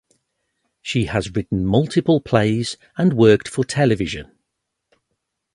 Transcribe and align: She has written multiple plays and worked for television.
She 0.81 1.05
has 1.05 1.29
written 1.29 1.63
multiple 1.63 2.21
plays 2.21 2.75
and 2.97 3.13
worked 3.13 3.47
for 3.47 3.63
television. 3.63 4.31